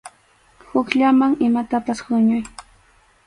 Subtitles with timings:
[0.69, 2.41] Hukllaman imatapas huñuy.